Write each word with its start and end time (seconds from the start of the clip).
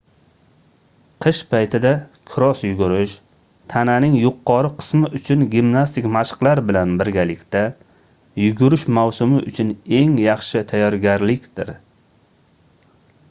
qish 1.23 1.39
paytida 1.49 1.89
kross 2.29 2.61
yugurish 2.67 3.11
tananing 3.73 4.15
yuqori 4.21 4.71
qismi 4.79 5.11
uchun 5.19 5.43
gimnastik 5.51 6.07
mashqlar 6.15 6.61
bilan 6.71 6.95
birgalikda 7.03 7.61
yugurish 8.45 8.85
mavsumi 8.99 9.43
uchun 9.51 9.71
eng 9.99 10.15
yaxshi 10.29 10.63
tayyorgarlikdir 10.73 11.71